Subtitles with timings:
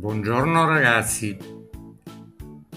[0.00, 1.36] Buongiorno ragazzi,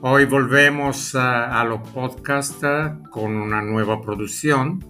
[0.00, 2.64] hoy volvemos a, a los podcast
[3.08, 4.80] con una nueva producción.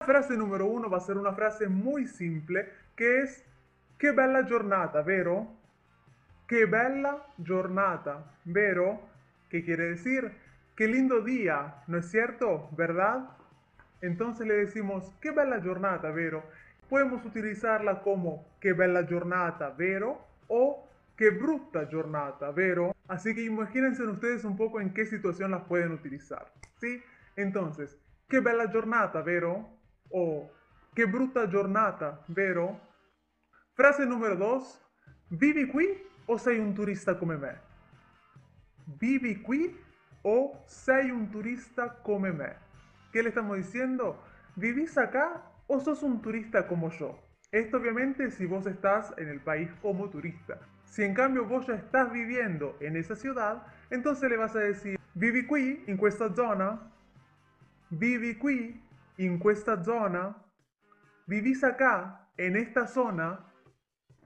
[0.00, 3.42] La frase número uno va a ser una frase muy simple que es
[3.96, 5.46] Che bella giornata, vero?
[6.46, 9.00] Che bella giornata, vero?
[9.48, 10.30] ¿Qué quiere decir?
[10.76, 12.68] Qué lindo día, ¿no es cierto?
[12.76, 13.30] ¿Verdad?
[14.00, 16.44] Entonces le decimos, qué bella giornata, vero?
[16.88, 20.20] Podemos utilizarla como, qué bella giornata, vero?
[20.48, 22.94] O, qué brutta giornata, vero?
[23.08, 27.02] Así que imagínense ustedes un poco en qué situación las pueden utilizar, ¿sí?
[27.36, 29.68] Entonces, qué bella giornata, vero?
[30.10, 30.50] O,
[30.94, 32.80] qué brutta giornata, vero?
[33.74, 34.80] Frase número dos,
[35.28, 37.58] vivi qui o sei un turista come me?
[38.98, 39.76] Vivi qui
[40.22, 42.65] o sei un turista come me?
[43.16, 44.22] ¿Qué le estamos diciendo?
[44.56, 47.18] ¿Vivís acá o sos un turista como yo?
[47.50, 50.58] Esto obviamente si vos estás en el país como turista.
[50.84, 54.98] Si en cambio vos ya estás viviendo en esa ciudad, entonces le vas a decir
[55.14, 56.92] vivi qui in questa zona,
[57.88, 58.84] vivi qui
[59.16, 60.36] in questa zona,
[61.26, 63.50] vivís acá en esta zona,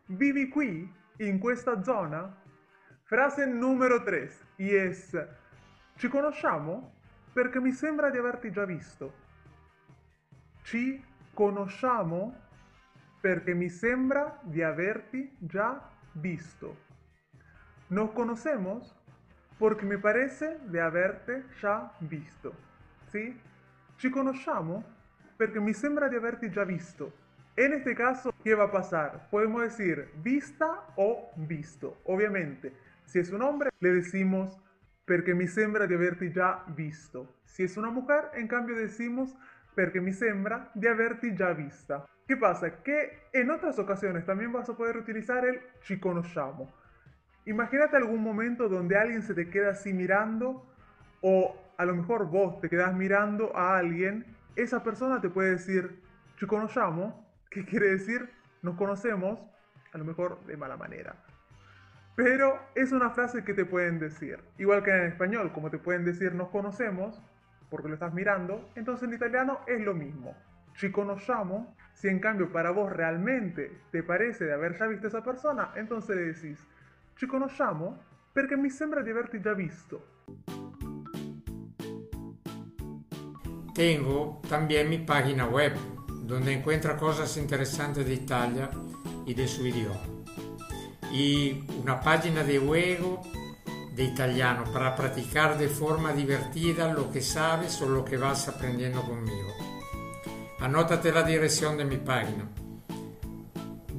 [0.09, 2.37] vivi qui in questa zona.
[3.05, 5.17] Frase numero 3 y es
[5.97, 7.00] ci conosciamo?
[7.33, 9.13] Perché mi sembra di averti già visto.
[10.63, 11.03] Ci
[11.35, 12.35] conosciamo
[13.21, 15.81] perché mi sembra di averti già
[16.13, 16.89] visto.
[17.89, 18.95] Nos conocemos
[19.59, 22.55] porque me parece de haberte ya visto.
[23.09, 23.39] ¿Sí?
[23.99, 24.83] Ci conosciamo
[25.37, 27.13] perché mi sembra di averti già visto.
[27.57, 29.29] En este caso, ¿qué va a pasar?
[29.31, 31.99] Podemos decir vista o visto.
[32.05, 32.73] Obviamente,
[33.05, 34.59] si es un hombre, le decimos
[35.11, 37.41] perché mi sembra di averti già visto.
[37.43, 39.35] Si es una mujer, en cambio decimos
[39.75, 42.07] perché mi sembra di averti già vista.
[42.29, 42.81] ¿Qué pasa?
[42.85, 46.73] Que en otras ocasiones también vas a poder utilizar el ci conosciamo.
[47.45, 50.65] Imagínate algún momento donde alguien se te queda así mirando
[51.23, 56.05] o a lo mejor vos te quedas mirando a alguien, esa persona te puede decir
[56.39, 58.31] ci conosciamo, ¿Qué quiere decir
[58.63, 59.41] nos conocemos,
[59.93, 61.17] a lo mejor de mala manera.
[62.23, 64.39] Pero es una frase que te pueden decir.
[64.59, 67.19] Igual que en español, como te pueden decir nos conocemos,
[67.71, 70.37] porque lo estás mirando, entonces en italiano es lo mismo.
[70.77, 75.09] Ci conosciamo, si en cambio para vos realmente te parece de haber ya visto a
[75.09, 76.59] esa persona, entonces le decís
[77.17, 77.99] ci conosciamo
[78.35, 80.19] perché mi sembra di averti già visto.
[83.73, 85.73] Tengo también mi página web,
[86.27, 88.69] donde encuentra cosas interesantes de Italia
[89.25, 90.20] y de su idioma.
[91.13, 93.23] Y una página de juego
[93.95, 99.03] de italiano para practicar de forma divertida lo que sabes o lo que vas aprendiendo
[99.03, 99.53] conmigo.
[100.61, 102.49] Anótate la dirección de mi página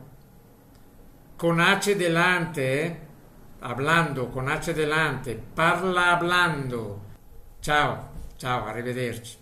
[1.38, 3.00] con H delante, ¿eh?
[3.62, 7.00] hablando con H delante, parla hablando.
[7.62, 9.41] Ciao, ciao, arrivederci.